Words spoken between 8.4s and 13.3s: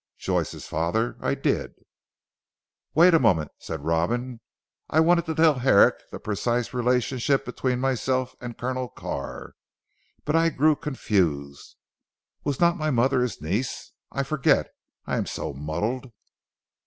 and Colonel Carr, but I grew confused. Was not my mother